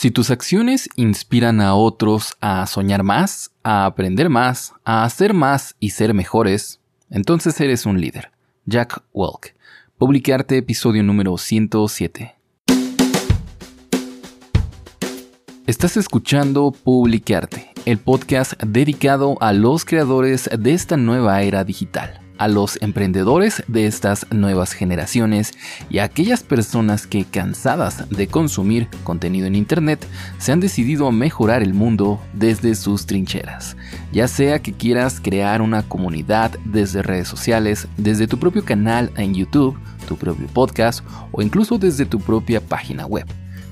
[0.00, 5.76] Si tus acciones inspiran a otros a soñar más, a aprender más, a hacer más
[5.78, 6.80] y ser mejores,
[7.10, 8.30] entonces eres un líder.
[8.64, 9.54] Jack Welk.
[9.98, 12.34] Publicarte episodio número 107.
[15.66, 22.48] Estás escuchando Publicarte, el podcast dedicado a los creadores de esta nueva era digital a
[22.48, 25.52] los emprendedores de estas nuevas generaciones
[25.90, 30.06] y a aquellas personas que, cansadas de consumir contenido en Internet,
[30.38, 33.76] se han decidido a mejorar el mundo desde sus trincheras.
[34.10, 39.34] Ya sea que quieras crear una comunidad desde redes sociales, desde tu propio canal en
[39.34, 39.78] YouTube,
[40.08, 43.26] tu propio podcast o incluso desde tu propia página web.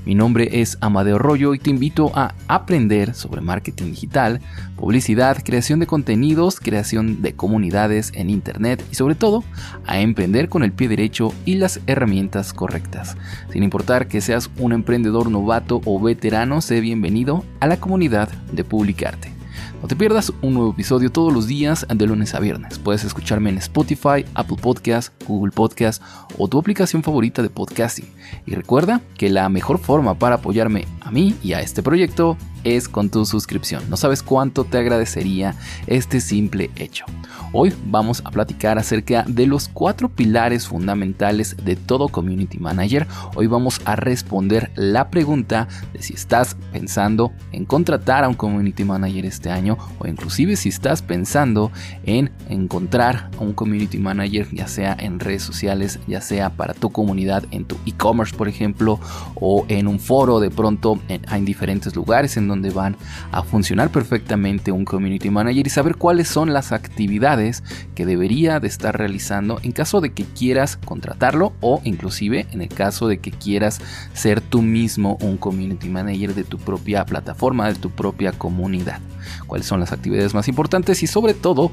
[0.08, 4.40] Mi nombre es Amadeo Rollo y te invito a aprender sobre marketing digital,
[4.74, 9.44] publicidad, creación de contenidos, creación de comunidades en Internet y sobre todo
[9.84, 13.18] a emprender con el pie derecho y las herramientas correctas.
[13.52, 18.64] Sin importar que seas un emprendedor novato o veterano, sé bienvenido a la comunidad de
[18.64, 19.37] Publicarte.
[19.80, 22.80] No te pierdas un nuevo episodio todos los días de lunes a viernes.
[22.80, 26.02] Puedes escucharme en Spotify, Apple Podcast, Google Podcast
[26.36, 28.06] o tu aplicación favorita de podcasting.
[28.44, 32.88] Y recuerda que la mejor forma para apoyarme a mí y a este proyecto es
[32.88, 33.82] con tu suscripción.
[33.88, 35.54] No sabes cuánto te agradecería
[35.86, 37.04] este simple hecho.
[37.52, 43.06] Hoy vamos a platicar acerca de los cuatro pilares fundamentales de todo Community Manager.
[43.36, 48.84] Hoy vamos a responder la pregunta de si estás pensando en contratar a un Community
[48.84, 51.70] Manager este año o inclusive si estás pensando
[52.04, 56.90] en encontrar a un Community Manager ya sea en redes sociales, ya sea para tu
[56.90, 59.00] comunidad, en tu e-commerce por ejemplo
[59.36, 62.96] o en un foro de pronto en, en diferentes lugares en donde van
[63.32, 67.62] a funcionar perfectamente un Community Manager y saber cuáles son las actividades
[67.94, 72.68] que debería de estar realizando en caso de que quieras contratarlo o inclusive en el
[72.68, 73.80] caso de que quieras
[74.12, 79.00] ser tú mismo un community manager de tu propia plataforma, de tu propia comunidad.
[79.46, 81.72] Cuáles son las actividades más importantes y sobre todo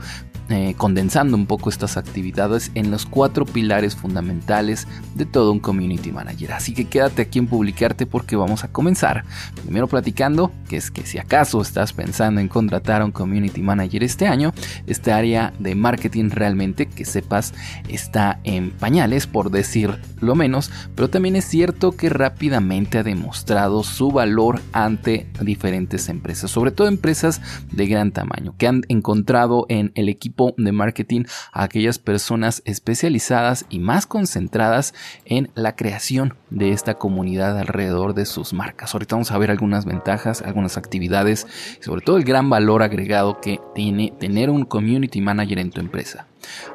[0.49, 6.11] eh, condensando un poco estas actividades en los cuatro pilares fundamentales de todo un community
[6.11, 6.53] manager.
[6.53, 9.23] Así que quédate aquí en publicarte porque vamos a comenzar.
[9.63, 14.03] Primero platicando que es que si acaso estás pensando en contratar a un community manager
[14.03, 14.53] este año,
[14.87, 17.53] este área de marketing realmente que sepas
[17.87, 23.83] está en pañales por decir lo menos, pero también es cierto que rápidamente ha demostrado
[23.83, 29.91] su valor ante diferentes empresas, sobre todo empresas de gran tamaño, que han encontrado en
[29.95, 34.93] el equipo de marketing a aquellas personas especializadas y más concentradas
[35.25, 38.93] en la creación de esta comunidad alrededor de sus marcas.
[38.93, 41.45] Ahorita vamos a ver algunas ventajas, algunas actividades
[41.81, 45.81] y sobre todo el gran valor agregado que tiene tener un community manager en tu
[45.81, 46.27] empresa.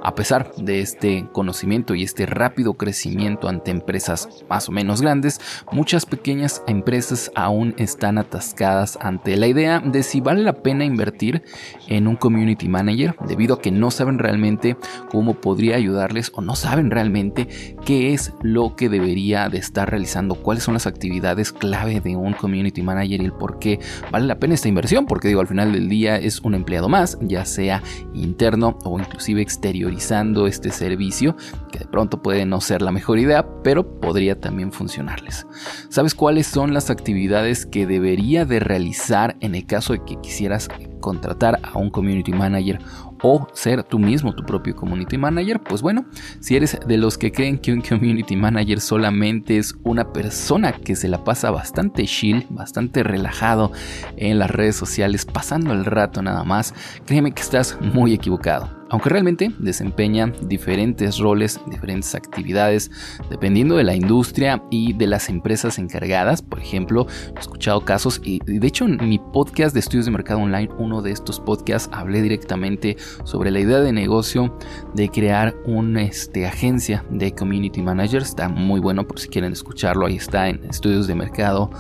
[0.02, 5.40] A pesar de este conocimiento y este rápido crecimiento ante empresas más o menos grandes,
[5.72, 11.42] muchas pequeñas empresas aún están atascadas ante la idea de si vale la pena invertir
[11.88, 14.76] en un community manager debido a que no saben realmente
[15.10, 20.34] cómo podría ayudarles o no saben realmente qué es lo que debería de estar realizando,
[20.34, 23.80] cuáles son las actividades clave de un community manager y el por qué
[24.10, 27.18] vale la pena esta inversión, porque digo, al final del día es un empleado más,
[27.20, 27.82] ya sea
[28.14, 31.36] interno o inclusive exteriorizando este servicio,
[31.72, 35.46] que de pronto puede no ser la mejor idea, pero podría también funcionarles.
[35.88, 40.68] ¿Sabes cuáles son las actividades que debería de realizar en el caso de que quisieras
[41.00, 42.80] contratar a un community manager
[43.22, 46.06] o ser tú mismo tu propio community manager, pues bueno,
[46.40, 50.96] si eres de los que creen que un community manager solamente es una persona que
[50.96, 53.72] se la pasa bastante chill, bastante relajado
[54.16, 56.74] en las redes sociales, pasando el rato nada más,
[57.06, 62.90] créeme que estás muy equivocado aunque realmente desempeñan diferentes roles, diferentes actividades,
[63.30, 66.42] dependiendo de la industria y de las empresas encargadas.
[66.42, 70.40] Por ejemplo, he escuchado casos y de hecho en mi podcast de estudios de mercado
[70.40, 74.56] online, uno de estos podcasts, hablé directamente sobre la idea de negocio
[74.94, 78.28] de crear una este, agencia de community managers.
[78.28, 81.70] Está muy bueno por si quieren escucharlo, ahí está en estudios de mercado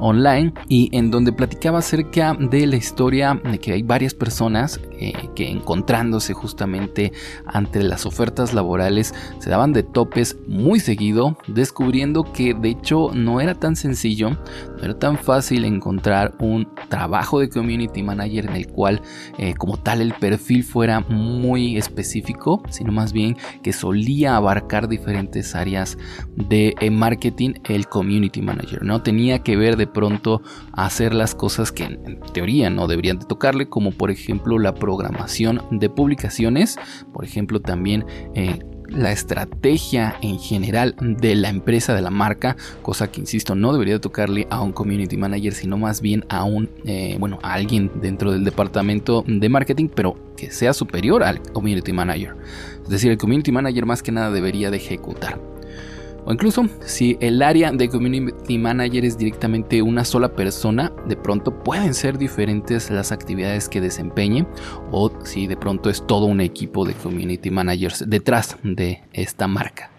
[0.00, 5.12] online y en donde platicaba acerca de la historia de que hay varias personas eh,
[5.34, 7.12] que encontrándose justamente
[7.46, 13.40] ante las ofertas laborales se daban de topes muy seguido, descubriendo que de hecho no
[13.40, 18.68] era tan sencillo, no era tan fácil encontrar un trabajo de community manager en el
[18.68, 19.02] cual
[19.38, 25.56] eh, como tal el perfil fuera muy específico, sino más bien que solía abarcar diferentes
[25.56, 25.98] áreas
[26.36, 29.02] de eh, marketing el community manager, ¿no?
[29.02, 30.40] Tenía que ver de pronto
[30.72, 35.62] hacer las cosas que en, teoría no deberían de tocarle, como por ejemplo la programación
[35.72, 36.76] de publicaciones,
[37.12, 38.04] por ejemplo también
[38.36, 43.72] eh, la estrategia en general de la empresa, de la marca, cosa que insisto, no
[43.72, 47.90] debería tocarle a un community manager, sino más bien a un, eh, bueno, a alguien
[48.00, 52.34] dentro del departamento de marketing, pero que sea superior al community manager.
[52.82, 55.38] Es decir, el community manager más que nada debería de ejecutar.
[56.28, 61.62] O incluso si el área de community manager es directamente una sola persona, de pronto
[61.62, 64.46] pueden ser diferentes las actividades que desempeñe
[64.90, 69.90] o si de pronto es todo un equipo de community managers detrás de esta marca.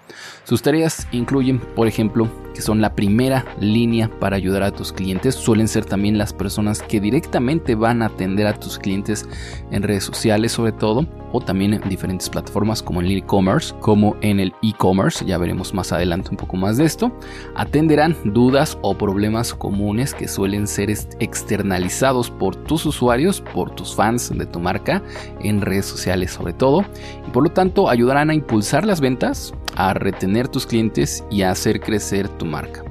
[0.44, 5.36] Sus tareas incluyen, por ejemplo, que son la primera línea para ayudar a tus clientes.
[5.36, 9.28] Suelen ser también las personas que directamente van a atender a tus clientes
[9.72, 14.16] en redes sociales sobre todo o también en diferentes plataformas como en el e-commerce, como
[14.22, 17.12] en el e-commerce, ya veremos más adelante un poco más de esto.
[17.56, 24.32] Atenderán dudas o problemas comunes que suelen ser externalizados por tus usuarios, por tus fans
[24.36, 25.04] de tu marca
[25.42, 26.84] en redes sociales sobre todo
[27.28, 31.52] y por lo tanto ayudarán a impulsar las ventas, a retener tus clientes y a
[31.52, 32.84] hacer crecer tu marca.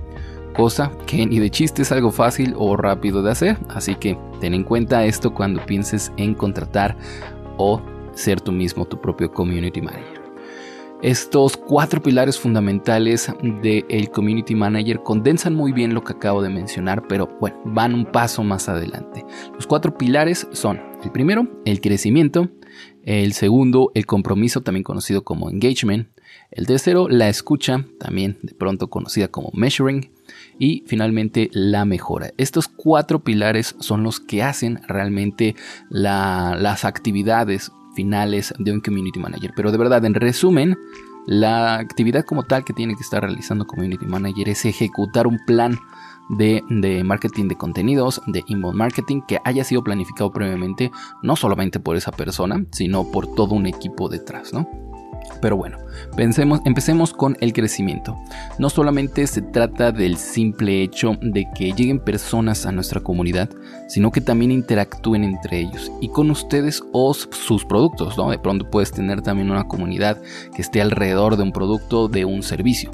[0.56, 4.54] Cosa que ni de chiste es algo fácil o rápido de hacer, así que ten
[4.54, 6.96] en cuenta esto cuando pienses en contratar
[7.58, 7.82] o
[8.14, 10.22] ser tú mismo tu propio community manager.
[11.02, 13.30] Estos cuatro pilares fundamentales
[13.62, 18.06] del community manager condensan muy bien lo que acabo de mencionar, pero bueno, van un
[18.06, 19.26] paso más adelante.
[19.54, 22.48] Los cuatro pilares son el primero, el crecimiento,
[23.04, 26.08] el segundo, el compromiso, también conocido como engagement,
[26.50, 30.10] el tercero, la escucha, también de pronto conocida como measuring.
[30.58, 32.32] Y finalmente la mejora.
[32.36, 35.54] Estos cuatro pilares son los que hacen realmente
[35.88, 39.52] las actividades finales de un community manager.
[39.54, 40.76] Pero de verdad, en resumen,
[41.26, 45.78] la actividad como tal que tiene que estar realizando community manager es ejecutar un plan
[46.30, 50.90] de, de, marketing de contenidos, de inbound marketing, que haya sido planificado previamente,
[51.22, 54.87] no solamente por esa persona, sino por todo un equipo detrás, ¿no?
[55.40, 55.78] Pero bueno,
[56.16, 58.16] pensemos, empecemos con el crecimiento.
[58.58, 63.48] No solamente se trata del simple hecho de que lleguen personas a nuestra comunidad,
[63.88, 68.16] sino que también interactúen entre ellos y con ustedes o sus productos.
[68.16, 68.30] ¿no?
[68.30, 70.20] De pronto puedes tener también una comunidad
[70.54, 72.90] que esté alrededor de un producto, de un servicio.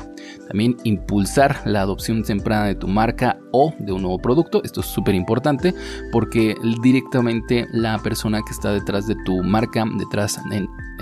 [0.49, 4.62] También impulsar la adopción temprana de tu marca o de un nuevo producto.
[4.65, 5.75] Esto es súper importante
[6.12, 10.38] porque directamente la persona que está detrás de tu marca, detrás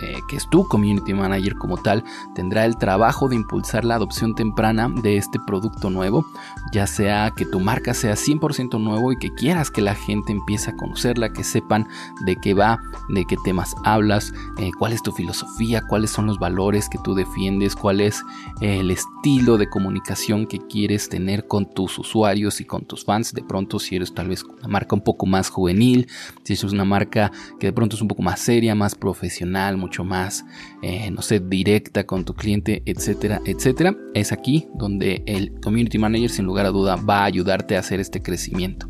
[0.00, 2.02] eh, que es tu community manager como tal,
[2.34, 6.24] tendrá el trabajo de impulsar la adopción temprana de este producto nuevo,
[6.72, 10.70] ya sea que tu marca sea 100% nuevo y que quieras que la gente empiece
[10.70, 11.86] a conocerla, que sepan
[12.24, 12.80] de qué va,
[13.10, 17.14] de qué temas hablas, eh, cuál es tu filosofía, cuáles son los valores que tú
[17.14, 18.22] defiendes, cuál es
[18.60, 23.32] el estilo de comunicación que quieres tener con tus usuarios y con tus fans.
[23.32, 26.08] De pronto, si eres tal vez una marca un poco más juvenil,
[26.42, 27.30] si es una marca
[27.60, 30.44] que de pronto es un poco más seria, más profesional, mucho más,
[30.82, 36.28] eh, no sé, directa con tu cliente, etcétera, etcétera, es aquí donde el Community Manager
[36.28, 38.88] sin lugar a duda va a ayudarte a hacer este crecimiento.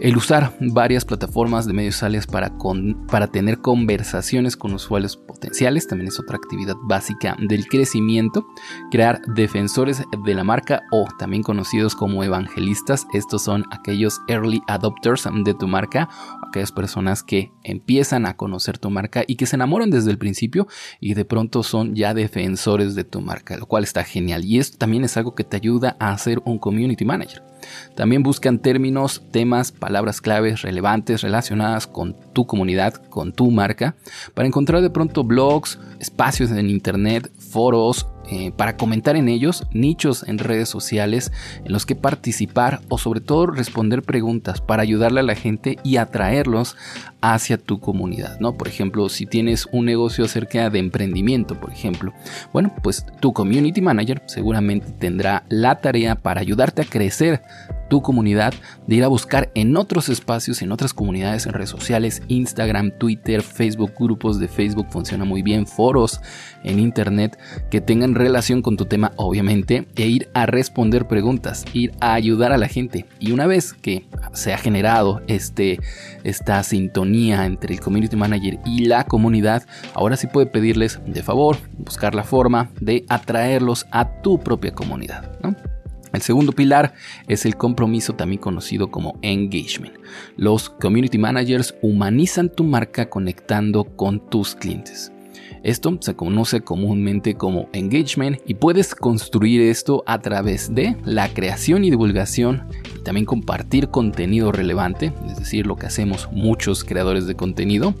[0.00, 2.52] El usar varias plataformas de medios sociales para,
[3.08, 8.44] para tener conversaciones con usuarios potenciales también es otra actividad básica del crecimiento.
[8.90, 13.06] Crear defensores de la marca o también conocidos como evangelistas.
[13.12, 16.08] Estos son aquellos early adopters de tu marca,
[16.48, 20.66] aquellas personas que empiezan a conocer tu marca y que se enamoran desde el principio
[20.98, 24.44] y de pronto son ya defensores de tu marca, lo cual está genial.
[24.44, 27.53] Y esto también es algo que te ayuda a ser un community manager.
[27.94, 33.94] También buscan términos, temas, palabras claves relevantes relacionadas con tu comunidad, con tu marca,
[34.34, 40.26] para encontrar de pronto blogs, espacios en internet, foros, eh, para comentar en ellos, nichos
[40.26, 41.32] en redes sociales
[41.64, 45.96] en los que participar o sobre todo responder preguntas para ayudarle a la gente y
[45.96, 46.76] atraerlos
[47.20, 48.56] hacia tu comunidad, ¿no?
[48.56, 52.12] Por ejemplo, si tienes un negocio acerca de emprendimiento, por ejemplo,
[52.52, 57.42] bueno, pues tu community manager seguramente tendrá la tarea para ayudarte a crecer
[57.88, 58.54] tu comunidad,
[58.86, 63.42] de ir a buscar en otros espacios, en otras comunidades, en redes sociales, Instagram, Twitter,
[63.42, 66.20] Facebook, grupos de Facebook, funciona muy bien, foros
[66.62, 67.38] en Internet
[67.70, 72.52] que tengan relación con tu tema, obviamente, e ir a responder preguntas, ir a ayudar
[72.52, 73.06] a la gente.
[73.18, 75.80] Y una vez que se ha generado este,
[76.22, 81.56] esta sintonía entre el community manager y la comunidad, ahora sí puede pedirles de favor,
[81.78, 85.30] buscar la forma de atraerlos a tu propia comunidad.
[86.12, 86.94] El segundo pilar
[87.26, 89.94] es el compromiso, también conocido como engagement.
[90.36, 95.10] Los community managers humanizan tu marca conectando con tus clientes.
[95.62, 101.84] Esto se conoce comúnmente como engagement y puedes construir esto a través de la creación
[101.84, 102.64] y divulgación
[103.04, 107.94] también compartir contenido relevante, es decir, lo que hacemos muchos creadores de contenido.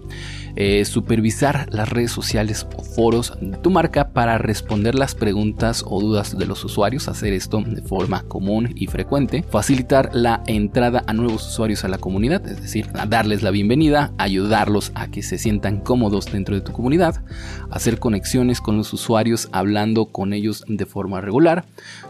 [0.56, 6.00] Eh, supervisar las redes sociales o foros de tu marca para responder las preguntas o
[6.00, 11.12] dudas de los usuarios, hacer esto de forma común y frecuente, facilitar la entrada a
[11.12, 15.80] nuevos usuarios a la comunidad, es decir, darles la bienvenida, ayudarlos a que se sientan
[15.80, 17.22] cómodos dentro de tu comunidad,
[17.70, 21.64] hacer conexiones con los usuarios hablando con ellos de forma regular,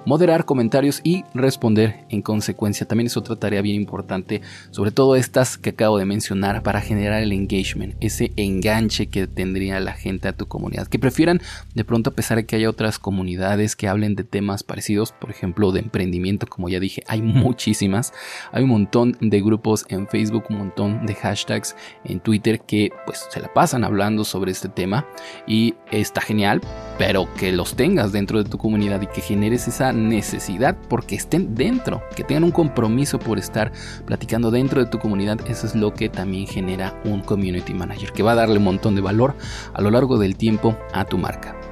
[0.04, 2.87] moderar comentarios y responder en consecuencia.
[2.87, 7.23] También es otra tarea bien importante, sobre todo estas que acabo de mencionar para generar
[7.23, 10.87] el engagement, ese enganche que tendría la gente a tu comunidad.
[10.87, 11.40] Que prefieran
[11.75, 15.30] de pronto, a pesar de que haya otras comunidades que hablen de temas parecidos, por
[15.30, 18.12] ejemplo, de emprendimiento, como ya dije, hay muchísimas.
[18.52, 23.26] Hay un montón de grupos en Facebook, un montón de hashtags en Twitter que pues
[23.30, 25.06] se la pasan hablando sobre este tema
[25.46, 26.60] y está genial,
[26.98, 31.54] pero que los tengas dentro de tu comunidad y que generes esa necesidad porque estén
[31.54, 33.72] dentro, que tengan un compromiso por estar
[34.06, 38.22] platicando dentro de tu comunidad, eso es lo que también genera un community manager que
[38.22, 39.36] va a darle un montón de valor
[39.72, 41.63] a lo largo del tiempo a tu marca.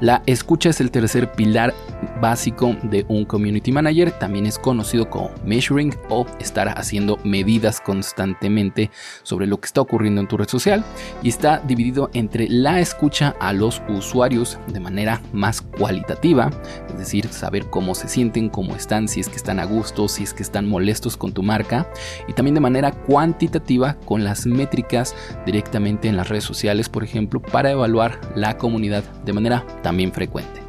[0.00, 1.72] La escucha es el tercer pilar
[2.20, 8.90] básico de un community manager, también es conocido como measuring o estar haciendo medidas constantemente
[9.22, 10.84] sobre lo que está ocurriendo en tu red social.
[11.22, 16.50] Y está dividido entre la escucha a los usuarios de manera más cualitativa,
[16.88, 20.24] es decir, saber cómo se sienten, cómo están, si es que están a gusto, si
[20.24, 21.88] es que están molestos con tu marca.
[22.28, 25.14] Y también de manera cuantitativa con las métricas
[25.46, 30.63] directamente en las redes sociales, por ejemplo, para evaluar la comunidad de manera también frecuente.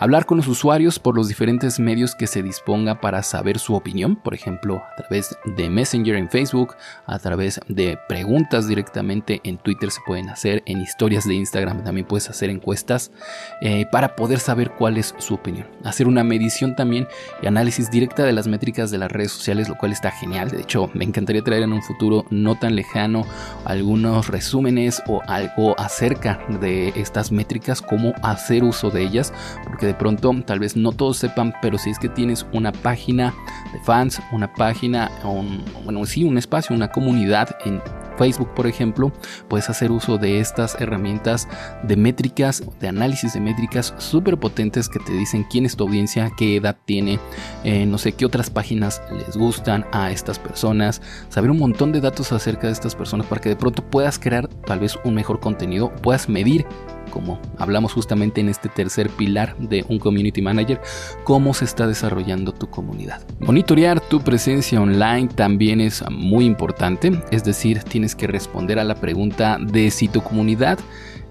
[0.00, 4.16] Hablar con los usuarios por los diferentes medios que se disponga para saber su opinión,
[4.16, 9.90] por ejemplo, a través de Messenger en Facebook, a través de preguntas directamente en Twitter
[9.90, 13.12] se pueden hacer, en historias de Instagram también puedes hacer encuestas
[13.60, 15.66] eh, para poder saber cuál es su opinión.
[15.84, 17.06] Hacer una medición también
[17.42, 20.50] y análisis directa de las métricas de las redes sociales, lo cual está genial.
[20.50, 23.26] De hecho, me encantaría traer en un futuro no tan lejano
[23.66, 29.94] algunos resúmenes o algo acerca de estas métricas, cómo hacer uso de ellas, porque de
[29.94, 33.34] pronto tal vez no todos sepan, pero si es que tienes una página
[33.72, 37.82] de fans, una página, un, bueno, sí, un espacio, una comunidad en
[38.16, 39.10] Facebook, por ejemplo,
[39.48, 41.48] puedes hacer uso de estas herramientas
[41.82, 46.30] de métricas, de análisis de métricas súper potentes que te dicen quién es tu audiencia,
[46.36, 47.18] qué edad tiene,
[47.64, 52.00] eh, no sé qué otras páginas les gustan a estas personas, saber un montón de
[52.00, 55.40] datos acerca de estas personas para que de pronto puedas crear tal vez un mejor
[55.40, 56.64] contenido, puedas medir
[57.10, 60.80] como hablamos justamente en este tercer pilar de un community manager,
[61.24, 63.22] cómo se está desarrollando tu comunidad.
[63.40, 68.94] Monitorear tu presencia online también es muy importante, es decir, tienes que responder a la
[68.94, 70.78] pregunta de si tu comunidad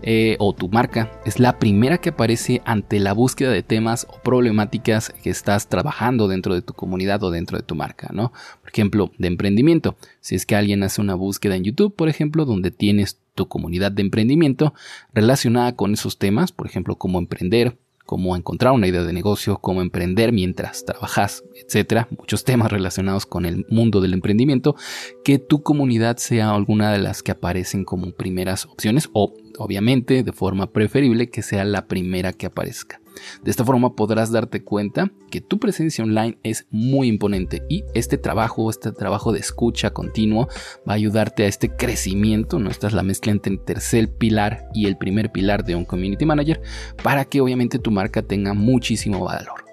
[0.01, 4.19] eh, o tu marca es la primera que aparece ante la búsqueda de temas o
[4.23, 8.31] problemáticas que estás trabajando dentro de tu comunidad o dentro de tu marca, ¿no?
[8.61, 9.97] Por ejemplo, de emprendimiento.
[10.21, 13.91] Si es que alguien hace una búsqueda en YouTube, por ejemplo, donde tienes tu comunidad
[13.91, 14.73] de emprendimiento
[15.13, 17.77] relacionada con esos temas, por ejemplo, cómo emprender,
[18.09, 23.45] cómo encontrar una idea de negocio, cómo emprender mientras trabajas, etcétera, muchos temas relacionados con
[23.45, 24.75] el mundo del emprendimiento,
[25.23, 30.31] que tu comunidad sea alguna de las que aparecen como primeras opciones o obviamente de
[30.31, 32.99] forma preferible que sea la primera que aparezca.
[33.43, 38.17] De esta forma podrás darte cuenta que tu presencia online es muy imponente y este
[38.17, 40.47] trabajo, este trabajo de escucha continuo
[40.88, 42.69] va a ayudarte a este crecimiento, ¿no?
[42.69, 46.25] Esta es la mezcla entre el tercer pilar y el primer pilar de un community
[46.25, 46.61] manager
[47.03, 49.65] para que obviamente tu marca tenga muchísimo valor.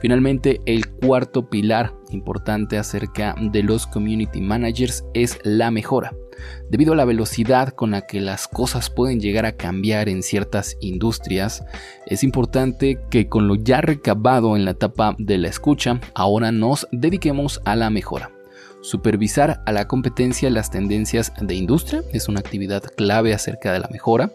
[0.00, 6.12] Finalmente, el cuarto pilar importante acerca de los community managers es la mejora.
[6.70, 10.76] Debido a la velocidad con la que las cosas pueden llegar a cambiar en ciertas
[10.80, 11.64] industrias,
[12.06, 16.86] es importante que con lo ya recabado en la etapa de la escucha, ahora nos
[16.92, 18.30] dediquemos a la mejora.
[18.84, 23.88] Supervisar a la competencia las tendencias de industria es una actividad clave acerca de la
[23.88, 24.30] mejora.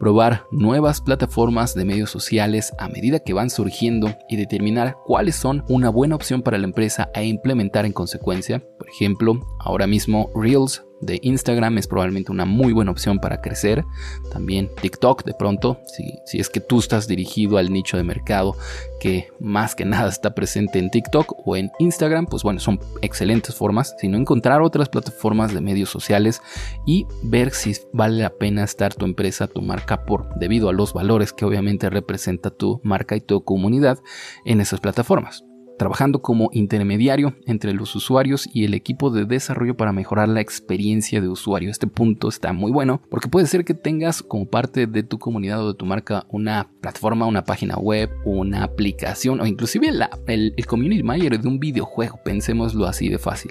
[0.00, 5.64] Probar nuevas plataformas de medios sociales a medida que van surgiendo y determinar cuáles son
[5.68, 8.60] una buena opción para la empresa e implementar en consecuencia.
[8.76, 13.84] Por ejemplo, ahora mismo Reels de Instagram es probablemente una muy buena opción para crecer.
[14.32, 18.56] También TikTok de pronto, si, es que tú estás dirigido al nicho de mercado
[19.00, 23.54] que más que nada está presente en TikTok o en Instagram, pues bueno, son excelentes
[23.54, 26.40] formas, sino encontrar otras plataformas de medios sociales
[26.86, 30.92] y ver si vale la pena estar tu empresa, tu marca por debido a los
[30.92, 33.98] valores que obviamente representa tu marca y tu comunidad
[34.44, 35.44] en esas plataformas.
[35.82, 41.20] Trabajando como intermediario entre los usuarios y el equipo de desarrollo para mejorar la experiencia
[41.20, 41.70] de usuario.
[41.70, 45.60] Este punto está muy bueno porque puede ser que tengas como parte de tu comunidad
[45.60, 49.88] o de tu marca una plataforma, una página web, una aplicación o inclusive
[50.28, 52.20] el, el community manager de un videojuego.
[52.24, 53.50] Pensémoslo así de fácil.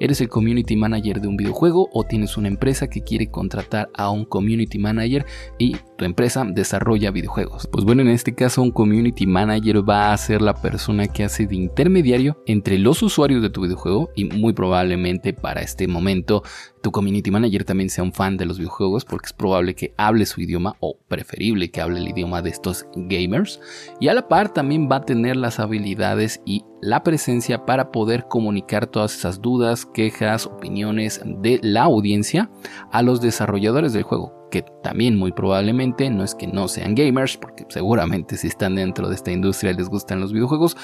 [0.00, 4.10] Eres el community manager de un videojuego o tienes una empresa que quiere contratar a
[4.10, 5.24] un community manager
[5.60, 7.68] y tu empresa desarrolla videojuegos.
[7.70, 11.46] Pues bueno, en este caso un community manager va a ser la persona que hace
[11.46, 16.44] de intermediario entre los usuarios de tu videojuego y muy probablemente para este momento
[16.82, 20.24] tu community manager también sea un fan de los videojuegos porque es probable que hable
[20.24, 23.60] su idioma o preferible que hable el idioma de estos gamers
[23.98, 28.26] y a la par también va a tener las habilidades y la presencia para poder
[28.28, 32.50] comunicar todas esas dudas, quejas, opiniones de la audiencia
[32.92, 37.36] a los desarrolladores del juego que también muy probablemente no es que no sean gamers,
[37.36, 40.76] porque seguramente si están dentro de esta industria les gustan los videojuegos,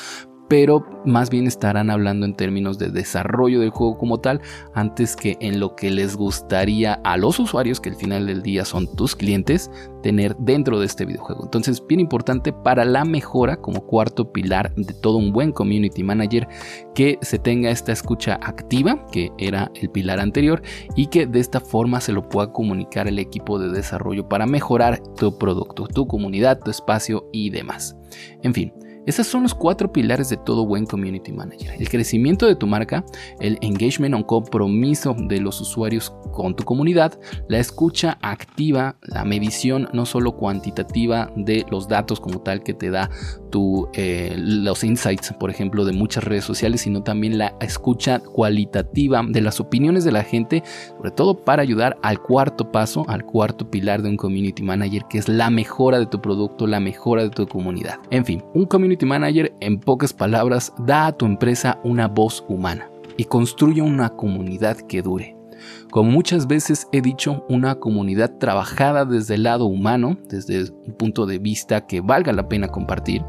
[0.49, 4.41] pero más bien estarán hablando en términos de desarrollo del juego como tal,
[4.75, 8.65] antes que en lo que les gustaría a los usuarios, que al final del día
[8.65, 9.71] son tus clientes,
[10.03, 11.45] tener dentro de este videojuego.
[11.45, 16.49] Entonces, bien importante para la mejora como cuarto pilar de todo un buen community manager,
[16.95, 20.63] que se tenga esta escucha activa, que era el pilar anterior,
[20.95, 25.01] y que de esta forma se lo pueda comunicar el equipo de desarrollo para mejorar
[25.17, 27.97] tu producto, tu comunidad, tu espacio y demás.
[28.43, 28.73] En fin,
[29.07, 31.75] esos son los cuatro pilares de todo buen community manager.
[31.79, 33.05] El crecimiento de tu marca,
[33.41, 37.19] el engagement o compromiso de los usuarios con tu comunidad,
[37.49, 42.91] la escucha activa, la medición no solo cuantitativa de los datos como tal que te
[42.91, 43.11] da
[43.93, 49.41] eh, los insights, por ejemplo, de muchas redes sociales, sino también la escucha cualitativa de
[49.41, 50.63] las opiniones de la gente,
[50.97, 55.19] sobre todo para ayudar al cuarto paso, al cuarto pilar de un community manager, que
[55.19, 58.01] es la mejora de tu producto, la mejora de tu comunidad.
[58.11, 62.91] En fin, un community Manager, en pocas palabras, da a tu empresa una voz humana
[63.17, 65.37] y construye una comunidad que dure.
[65.91, 71.27] Como muchas veces he dicho, una comunidad trabajada desde el lado humano, desde un punto
[71.27, 73.25] de vista que valga la pena compartir,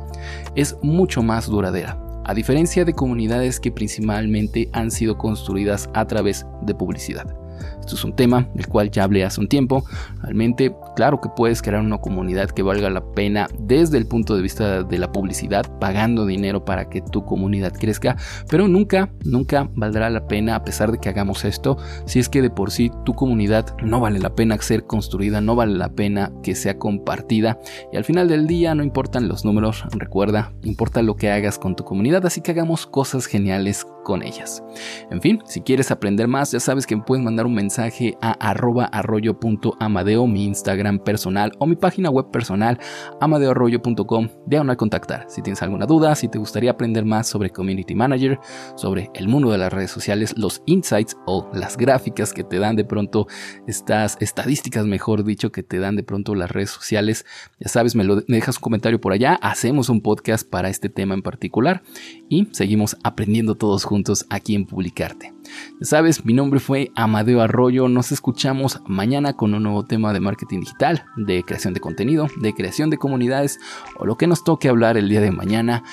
[0.55, 6.45] es mucho más duradera, a diferencia de comunidades que principalmente han sido construidas a través
[6.63, 7.35] de publicidad.
[7.85, 9.85] Esto es un tema del cual ya hablé hace un tiempo.
[10.23, 14.41] Realmente, claro que puedes crear una comunidad que valga la pena desde el punto de
[14.41, 18.17] vista de la publicidad, pagando dinero para que tu comunidad crezca,
[18.49, 21.77] pero nunca, nunca valdrá la pena, a pesar de que hagamos esto,
[22.07, 25.55] si es que de por sí tu comunidad no vale la pena ser construida, no
[25.55, 27.59] vale la pena que sea compartida.
[27.93, 31.75] Y al final del día no importan los números, recuerda, importa lo que hagas con
[31.75, 34.63] tu comunidad, así que hagamos cosas geniales con ellas.
[35.11, 38.31] En fin, si quieres aprender más, ya sabes que me puedes mandar un mensaje a
[38.31, 42.79] arroba arroyo.amadeo, mi Instagram personal o mi página web personal,
[43.19, 44.29] amadeoarroyo.com,
[44.69, 45.25] a contactar.
[45.27, 48.39] Si tienes alguna duda, si te gustaría aprender más sobre Community Manager,
[48.75, 52.75] sobre el mundo de las redes sociales, los insights o las gráficas que te dan
[52.75, 53.27] de pronto
[53.67, 57.25] estas estadísticas, mejor dicho, que te dan de pronto las redes sociales,
[57.59, 61.13] ya sabes, me lo dejas un comentario por allá, hacemos un podcast para este tema
[61.13, 61.83] en particular
[62.29, 65.33] y seguimos aprendiendo todos juntos aquí en Publicarte.
[65.79, 70.59] Ya sabes, mi nombre fue Amadeo Nos escuchamos mañana con un nuevo tema de marketing
[70.59, 73.59] digital, de creación de contenido, de creación de comunidades
[73.97, 75.83] o lo que nos toque hablar el día de mañana.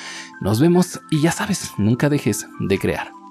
[0.42, 3.21] Nos vemos y ya sabes, nunca dejes de crear.